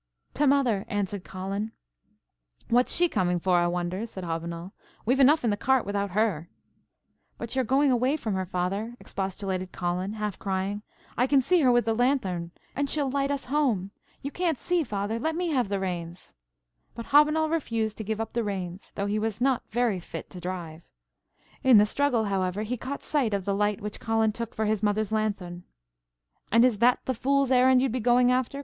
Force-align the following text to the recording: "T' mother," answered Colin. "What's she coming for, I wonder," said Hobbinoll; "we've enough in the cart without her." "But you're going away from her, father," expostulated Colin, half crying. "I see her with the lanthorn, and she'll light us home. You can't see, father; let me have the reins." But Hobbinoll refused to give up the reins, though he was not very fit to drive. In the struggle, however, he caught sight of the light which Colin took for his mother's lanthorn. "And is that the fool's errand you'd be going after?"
"T' 0.33 0.47
mother," 0.47 0.83
answered 0.87 1.23
Colin. 1.23 1.73
"What's 2.69 2.91
she 2.91 3.07
coming 3.07 3.39
for, 3.39 3.59
I 3.59 3.67
wonder," 3.67 4.07
said 4.07 4.23
Hobbinoll; 4.23 4.71
"we've 5.05 5.19
enough 5.19 5.43
in 5.43 5.51
the 5.51 5.55
cart 5.55 5.85
without 5.85 6.09
her." 6.17 6.49
"But 7.37 7.55
you're 7.55 7.63
going 7.63 7.91
away 7.91 8.17
from 8.17 8.33
her, 8.33 8.47
father," 8.47 8.95
expostulated 8.99 9.71
Colin, 9.71 10.13
half 10.13 10.39
crying. 10.39 10.81
"I 11.17 11.27
see 11.41 11.59
her 11.61 11.71
with 11.71 11.85
the 11.85 11.93
lanthorn, 11.93 12.49
and 12.75 12.89
she'll 12.89 13.11
light 13.11 13.29
us 13.29 13.45
home. 13.45 13.91
You 14.23 14.31
can't 14.31 14.57
see, 14.57 14.83
father; 14.83 15.19
let 15.19 15.35
me 15.35 15.49
have 15.49 15.69
the 15.69 15.79
reins." 15.79 16.33
But 16.95 17.05
Hobbinoll 17.13 17.51
refused 17.51 17.95
to 17.97 18.03
give 18.03 18.19
up 18.19 18.33
the 18.33 18.43
reins, 18.43 18.93
though 18.95 19.05
he 19.05 19.19
was 19.19 19.39
not 19.39 19.61
very 19.69 19.99
fit 19.99 20.31
to 20.31 20.39
drive. 20.41 20.81
In 21.63 21.77
the 21.77 21.85
struggle, 21.85 22.23
however, 22.23 22.63
he 22.63 22.75
caught 22.75 23.03
sight 23.03 23.35
of 23.35 23.45
the 23.45 23.53
light 23.53 23.81
which 23.81 23.99
Colin 23.99 24.31
took 24.31 24.55
for 24.55 24.65
his 24.65 24.81
mother's 24.81 25.11
lanthorn. 25.11 25.63
"And 26.51 26.65
is 26.65 26.79
that 26.79 27.05
the 27.05 27.13
fool's 27.13 27.51
errand 27.51 27.83
you'd 27.83 27.91
be 27.91 27.99
going 27.99 28.31
after?" 28.31 28.59